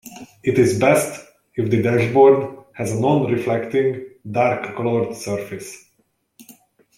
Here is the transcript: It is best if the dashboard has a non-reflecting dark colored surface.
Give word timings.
It 0.41 0.57
is 0.57 0.79
best 0.79 1.27
if 1.53 1.69
the 1.69 1.79
dashboard 1.83 2.57
has 2.73 2.91
a 2.91 2.99
non-reflecting 2.99 4.03
dark 4.31 4.75
colored 4.75 5.15
surface. 5.15 5.91